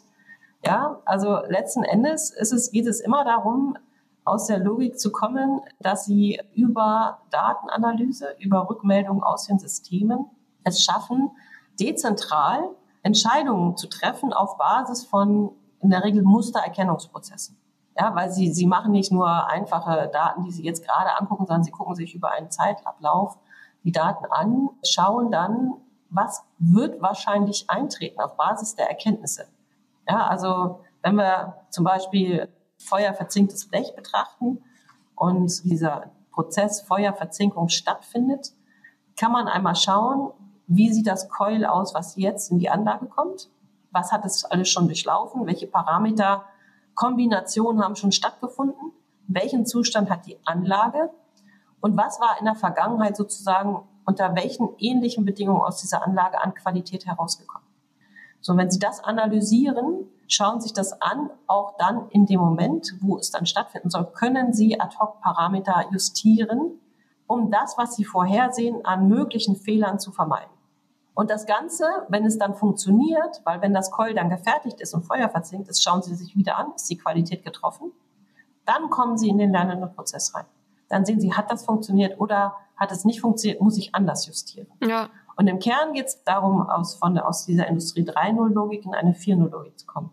[0.66, 3.78] Ja, also letzten Endes ist es, geht es immer darum,
[4.26, 10.26] aus der Logik zu kommen, dass sie über Datenanalyse, über Rückmeldungen aus den Systemen
[10.64, 11.32] es schaffen,
[11.80, 12.70] dezentral
[13.04, 17.56] Entscheidungen zu treffen auf Basis von in der Regel Mustererkennungsprozessen.
[17.98, 21.64] Ja, weil sie, sie machen nicht nur einfache Daten, die sie jetzt gerade angucken, sondern
[21.64, 23.38] sie gucken sich über einen Zeitablauf
[23.84, 25.76] die Daten an, schauen dann,
[26.10, 29.46] was wird wahrscheinlich eintreten auf Basis der Erkenntnisse.
[30.10, 34.64] Ja, also wenn wir zum Beispiel feuerverzinktes Blech betrachten
[35.16, 38.54] und dieser Prozess Feuerverzinkung stattfindet,
[39.18, 40.32] kann man einmal schauen,
[40.68, 43.50] wie sieht das Coil aus, was jetzt in die Anlage kommt?
[43.92, 45.46] Was hat es alles schon durchlaufen?
[45.46, 46.44] Welche Parameter,
[46.96, 48.92] Kombinationen haben schon stattgefunden?
[49.28, 51.12] Welchen Zustand hat die Anlage?
[51.80, 56.54] Und was war in der Vergangenheit sozusagen unter welchen ähnlichen Bedingungen aus dieser Anlage an
[56.54, 57.65] Qualität herausgekommen?
[58.42, 63.18] So, wenn Sie das analysieren, schauen sich das an, auch dann in dem Moment, wo
[63.18, 66.80] es dann stattfinden soll, können Sie Ad-Hoc-Parameter justieren,
[67.28, 70.50] um das, was Sie vorhersehen, an möglichen Fehlern zu vermeiden.
[71.16, 75.04] Und das Ganze, wenn es dann funktioniert, weil wenn das Coil dann gefertigt ist und
[75.04, 77.92] Feuer verzinkt ist, schauen Sie sich wieder an, ist die Qualität getroffen.
[78.66, 80.46] Dann kommen Sie in den lernenden Prozess rein.
[80.90, 84.68] Dann sehen Sie, hat das funktioniert oder hat es nicht funktioniert, muss ich anders justieren.
[84.82, 85.10] Ja.
[85.38, 89.78] Und im Kern geht es darum, aus, von, aus dieser Industrie 3.0-Logik in eine 4.0-Logik
[89.78, 90.12] zu kommen.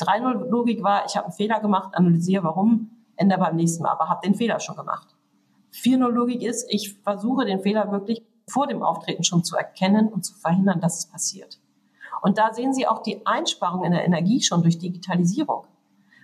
[0.00, 4.26] 3.0-Logik war, ich habe einen Fehler gemacht, analysiere warum, ändere beim nächsten Mal, aber habe
[4.26, 5.08] den Fehler schon gemacht.
[5.74, 10.34] 4.0-Logik ist, ich versuche den Fehler wirklich vor dem Auftreten schon zu erkennen und zu
[10.34, 11.58] verhindern, dass es passiert.
[12.22, 15.64] Und da sehen Sie auch die Einsparung in der Energie schon durch Digitalisierung.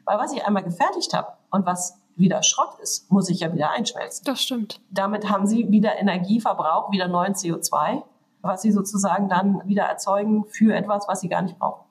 [0.04, 3.70] Weil was ich einmal gefertigt habe und was wieder Schrott ist, muss ich ja wieder
[3.70, 4.24] einschmelzen.
[4.24, 4.80] Das stimmt.
[4.90, 8.02] Damit haben Sie wieder Energieverbrauch, wieder neuen CO2,
[8.42, 11.84] was Sie sozusagen dann wieder erzeugen für etwas, was Sie gar nicht brauchen.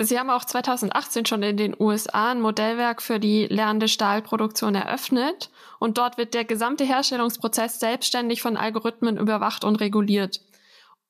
[0.00, 5.50] Sie haben auch 2018 schon in den USA ein Modellwerk für die lernende Stahlproduktion eröffnet
[5.78, 10.40] und dort wird der gesamte Herstellungsprozess selbstständig von Algorithmen überwacht und reguliert.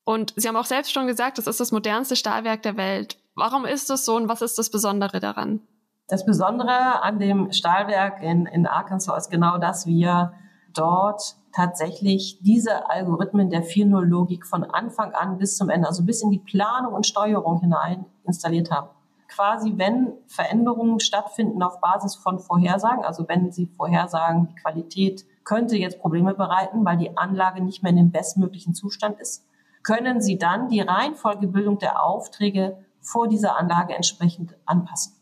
[0.05, 3.19] Und Sie haben auch selbst schon gesagt, das ist das modernste Stahlwerk der Welt.
[3.35, 5.61] Warum ist das so und was ist das Besondere daran?
[6.09, 10.35] Das Besondere an dem Stahlwerk in, in Arkansas ist genau, dass wir
[10.75, 16.31] dort tatsächlich diese Algorithmen der 4.0-Logik von Anfang an bis zum Ende, also bis in
[16.31, 18.89] die Planung und Steuerung hinein installiert haben.
[19.29, 25.77] Quasi, wenn Veränderungen stattfinden auf Basis von Vorhersagen, also wenn Sie vorhersagen, die Qualität könnte
[25.77, 29.47] jetzt Probleme bereiten, weil die Anlage nicht mehr in dem bestmöglichen Zustand ist,
[29.83, 35.15] können Sie dann die Reihenfolgebildung der Aufträge vor dieser Anlage entsprechend anpassen.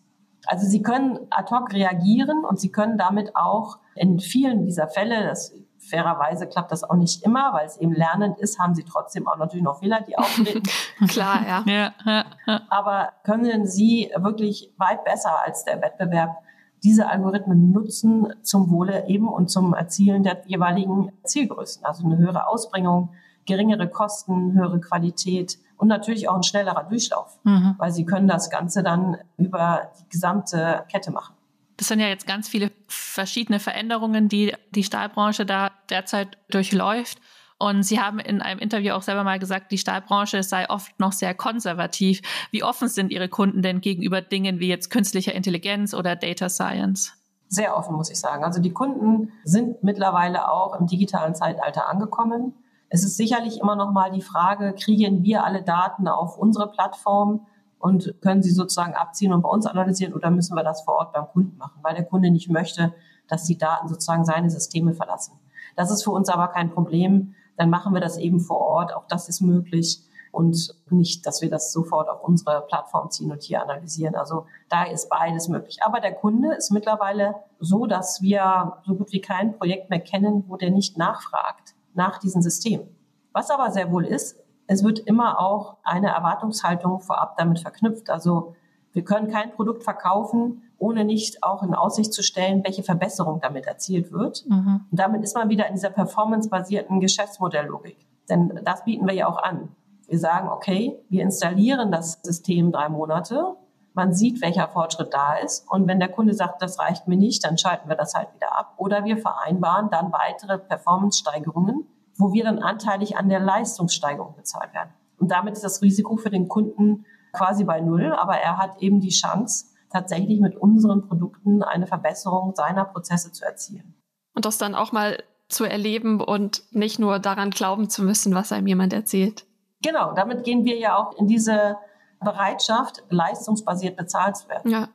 [0.46, 5.24] Also Sie können ad hoc reagieren und Sie können damit auch in vielen dieser Fälle,
[5.24, 5.54] das
[5.90, 9.36] fairerweise klappt das auch nicht immer, weil es eben lernend ist, haben sie trotzdem auch
[9.36, 10.62] natürlich noch Fehler, die auftreten.
[11.08, 11.64] Klar, ja.
[11.66, 12.60] ja, ja, ja.
[12.70, 16.36] Aber können sie wirklich weit besser als der Wettbewerb
[16.82, 21.84] diese Algorithmen nutzen zum Wohle eben und zum Erzielen der jeweiligen Zielgrößen.
[21.84, 23.10] Also eine höhere Ausbringung,
[23.46, 27.74] geringere Kosten, höhere Qualität und natürlich auch ein schnellerer Durchlauf, mhm.
[27.78, 31.34] weil sie können das Ganze dann über die gesamte Kette machen.
[31.80, 37.18] Das sind ja jetzt ganz viele verschiedene Veränderungen, die die Stahlbranche da derzeit durchläuft.
[37.58, 41.12] Und Sie haben in einem Interview auch selber mal gesagt, die Stahlbranche sei oft noch
[41.12, 42.20] sehr konservativ.
[42.50, 47.14] Wie offen sind Ihre Kunden denn gegenüber Dingen wie jetzt künstlicher Intelligenz oder Data Science?
[47.48, 48.44] Sehr offen, muss ich sagen.
[48.44, 52.52] Also die Kunden sind mittlerweile auch im digitalen Zeitalter angekommen.
[52.90, 57.46] Es ist sicherlich immer noch mal die Frage, kriegen wir alle Daten auf unsere Plattform?
[57.80, 61.12] Und können sie sozusagen abziehen und bei uns analysieren oder müssen wir das vor Ort
[61.12, 62.92] beim Kunden machen, weil der Kunde nicht möchte,
[63.26, 65.32] dass die Daten sozusagen seine Systeme verlassen.
[65.76, 67.34] Das ist für uns aber kein Problem.
[67.56, 68.94] Dann machen wir das eben vor Ort.
[68.94, 73.42] Auch das ist möglich und nicht, dass wir das sofort auf unsere Plattform ziehen und
[73.42, 74.14] hier analysieren.
[74.14, 75.78] Also da ist beides möglich.
[75.82, 80.44] Aber der Kunde ist mittlerweile so, dass wir so gut wie kein Projekt mehr kennen,
[80.48, 82.88] wo der nicht nachfragt nach diesen Systemen.
[83.32, 84.38] Was aber sehr wohl ist,
[84.70, 88.08] es wird immer auch eine Erwartungshaltung vorab damit verknüpft.
[88.08, 88.54] Also
[88.92, 93.66] wir können kein Produkt verkaufen, ohne nicht auch in Aussicht zu stellen, welche Verbesserung damit
[93.66, 94.44] erzielt wird.
[94.48, 94.86] Mhm.
[94.88, 98.06] Und damit ist man wieder in dieser performancebasierten Geschäftsmodelllogik.
[98.28, 99.74] Denn das bieten wir ja auch an.
[100.06, 103.56] Wir sagen, okay, wir installieren das System drei Monate.
[103.94, 105.68] Man sieht, welcher Fortschritt da ist.
[105.68, 108.56] Und wenn der Kunde sagt, das reicht mir nicht, dann schalten wir das halt wieder
[108.56, 108.74] ab.
[108.76, 111.88] Oder wir vereinbaren dann weitere Performance-Steigerungen
[112.20, 114.90] wo wir dann anteilig an der Leistungssteigerung bezahlt werden.
[115.18, 119.00] Und damit ist das Risiko für den Kunden quasi bei Null, aber er hat eben
[119.00, 123.94] die Chance, tatsächlich mit unseren Produkten eine Verbesserung seiner Prozesse zu erzielen.
[124.34, 128.52] Und das dann auch mal zu erleben und nicht nur daran glauben zu müssen, was
[128.52, 129.46] einem jemand erzählt.
[129.82, 131.76] Genau, damit gehen wir ja auch in diese
[132.20, 134.70] Bereitschaft, leistungsbasiert bezahlt zu werden.
[134.70, 134.88] Ja.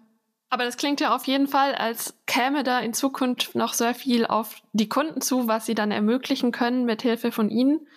[0.50, 4.26] Aber das klingt ja auf jeden Fall, als käme da in Zukunft noch sehr viel
[4.26, 7.88] auf die Kunden zu, was sie dann ermöglichen können mit Hilfe von Ihnen.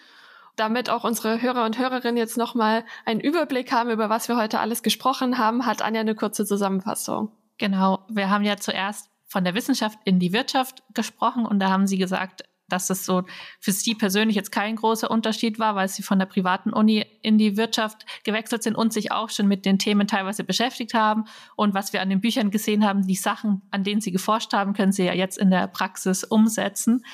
[0.56, 4.58] Damit auch unsere Hörer und Hörerinnen jetzt nochmal einen Überblick haben, über was wir heute
[4.58, 7.30] alles gesprochen haben, hat Anja eine kurze Zusammenfassung.
[7.58, 8.04] Genau.
[8.08, 11.98] Wir haben ja zuerst von der Wissenschaft in die Wirtschaft gesprochen und da haben Sie
[11.98, 13.24] gesagt, dass das so
[13.60, 17.38] für Sie persönlich jetzt kein großer Unterschied war, weil Sie von der privaten Uni in
[17.38, 21.24] die Wirtschaft gewechselt sind und sich auch schon mit den Themen teilweise beschäftigt haben.
[21.56, 24.74] Und was wir an den Büchern gesehen haben, die Sachen, an denen Sie geforscht haben,
[24.74, 27.04] können Sie ja jetzt in der Praxis umsetzen.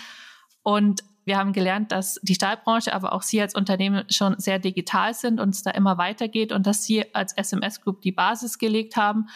[0.63, 5.15] Und wir haben gelernt, dass die Stahlbranche, aber auch Sie als Unternehmen schon sehr digital
[5.15, 8.97] sind und es da immer weitergeht und dass Sie als SMS Group die Basis gelegt
[8.97, 9.29] haben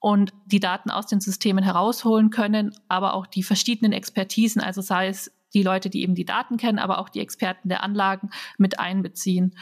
[0.00, 5.08] und die Daten aus den Systemen herausholen können, aber auch die verschiedenen Expertisen, also sei
[5.08, 8.78] es die Leute, die eben die Daten kennen, aber auch die Experten der Anlagen mit
[8.78, 9.54] einbeziehen.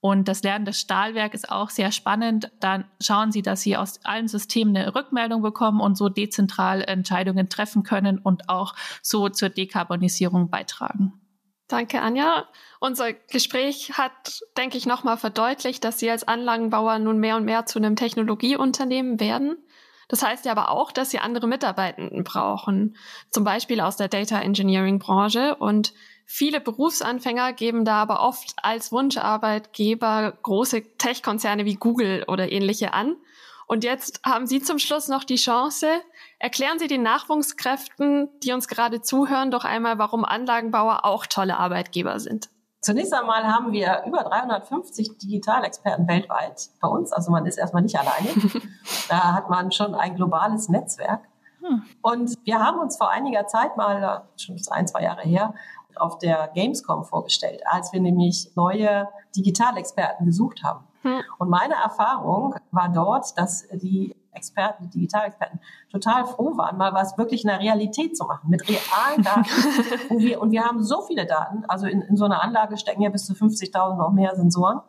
[0.00, 2.50] Und das Lernen des Stahlwerk ist auch sehr spannend.
[2.60, 7.48] Dann schauen Sie, dass Sie aus allen Systemen eine Rückmeldung bekommen und so dezentral Entscheidungen
[7.48, 11.14] treffen können und auch so zur Dekarbonisierung beitragen.
[11.68, 12.46] Danke, Anja.
[12.80, 17.64] Unser Gespräch hat, denke ich, nochmal verdeutlicht, dass Sie als Anlagenbauer nun mehr und mehr
[17.64, 19.56] zu einem Technologieunternehmen werden.
[20.08, 22.96] Das heißt ja aber auch, dass Sie andere Mitarbeitenden brauchen,
[23.30, 25.56] zum Beispiel aus der Data Engineering Branche.
[25.56, 25.92] Und
[26.26, 33.16] viele Berufsanfänger geben da aber oft als Wunscharbeitgeber große Tech-Konzerne wie Google oder ähnliche an.
[33.66, 35.88] Und jetzt haben Sie zum Schluss noch die Chance,
[36.38, 42.20] erklären Sie den Nachwuchskräften, die uns gerade zuhören, doch einmal, warum Anlagenbauer auch tolle Arbeitgeber
[42.20, 42.50] sind.
[42.84, 47.14] Zunächst einmal haben wir über 350 Digitalexperten weltweit bei uns.
[47.14, 48.28] Also man ist erstmal nicht alleine.
[49.08, 51.22] da hat man schon ein globales Netzwerk.
[51.62, 51.82] Hm.
[52.02, 55.54] Und wir haben uns vor einiger Zeit mal, schon ein, zwei Jahre her,
[55.96, 60.84] auf der Gamescom vorgestellt, als wir nämlich neue Digitalexperten gesucht haben.
[61.00, 61.22] Hm.
[61.38, 67.16] Und meine Erfahrung war dort, dass die Experten, die Digitalexperten, total froh waren, mal was
[67.18, 69.46] wirklich in der Realität zu machen, mit realen Daten.
[70.10, 73.02] und, wir, und wir haben so viele Daten, also in, in so einer Anlage stecken
[73.02, 74.80] ja bis zu 50.000 noch mehr Sensoren.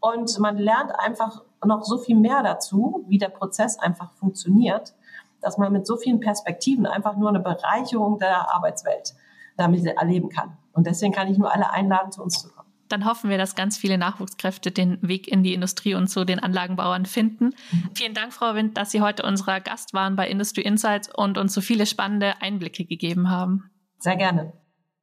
[0.00, 4.94] Und man lernt einfach noch so viel mehr dazu, wie der Prozess einfach funktioniert,
[5.40, 9.14] dass man mit so vielen Perspektiven einfach nur eine Bereicherung der Arbeitswelt
[9.56, 10.56] damit erleben kann.
[10.72, 12.59] Und deswegen kann ich nur alle einladen, zu uns zu kommen
[12.90, 16.38] dann hoffen wir, dass ganz viele Nachwuchskräfte den Weg in die Industrie und zu den
[16.38, 17.54] Anlagenbauern finden.
[17.70, 17.90] Mhm.
[17.94, 21.54] Vielen Dank, Frau Wind, dass Sie heute unser Gast waren bei Industry Insights und uns
[21.54, 23.70] so viele spannende Einblicke gegeben haben.
[23.98, 24.52] Sehr gerne.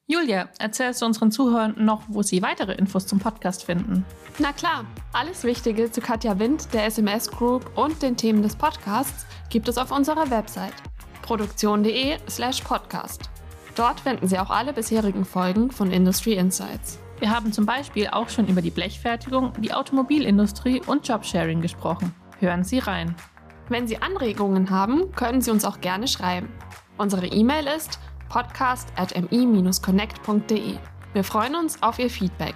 [0.09, 4.05] Julia, erzählst du unseren Zuhörern noch, wo sie weitere Infos zum Podcast finden?
[4.39, 9.25] Na klar, alles Wichtige zu Katja Wind, der SMS Group und den Themen des Podcasts
[9.49, 10.73] gibt es auf unserer Website
[11.27, 13.29] produktion.de/slash podcast.
[13.75, 16.99] Dort finden Sie auch alle bisherigen Folgen von Industry Insights.
[17.19, 22.13] Wir haben zum Beispiel auch schon über die Blechfertigung, die Automobilindustrie und Jobsharing gesprochen.
[22.39, 23.15] Hören Sie rein.
[23.69, 26.49] Wenn Sie Anregungen haben, können Sie uns auch gerne schreiben.
[26.97, 27.97] Unsere E-Mail ist
[28.29, 30.77] podcast.mi-connect.de.
[31.13, 32.53] Wir freuen uns auf Ihr Feedback.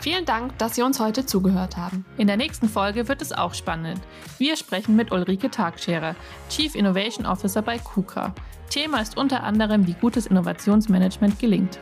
[0.00, 2.04] Vielen Dank, dass Sie uns heute zugehört haben.
[2.16, 4.00] In der nächsten Folge wird es auch spannend.
[4.38, 6.16] Wir sprechen mit Ulrike Tagscherer,
[6.48, 8.34] Chief Innovation Officer bei KUKA.
[8.70, 11.78] Thema ist unter anderem, wie gutes Innovationsmanagement gelingt.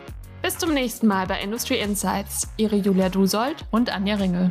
[0.49, 2.49] Bis zum nächsten Mal bei Industry Insights.
[2.57, 4.51] Ihre Julia Dusold und Anja Ringel.